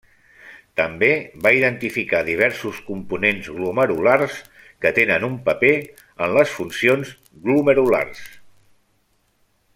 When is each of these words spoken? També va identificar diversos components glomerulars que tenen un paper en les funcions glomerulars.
També 0.79 1.09
va 1.47 1.51
identificar 1.57 2.21
diversos 2.29 2.79
components 2.87 3.49
glomerulars 3.59 4.39
que 4.85 4.93
tenen 4.99 5.29
un 5.29 5.37
paper 5.51 5.73
en 5.81 6.35
les 6.39 6.57
funcions 6.57 7.13
glomerulars. 7.45 8.25